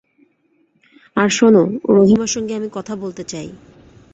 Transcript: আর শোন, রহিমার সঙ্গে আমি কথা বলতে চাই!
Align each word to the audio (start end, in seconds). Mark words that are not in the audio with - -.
আর 1.17 1.29
শোন, 1.29 1.55
রহিমার 1.97 2.31
সঙ্গে 2.35 2.53
আমি 2.55 2.69
কথা 2.77 2.93
বলতে 2.95 3.23
চাই! 3.23 3.49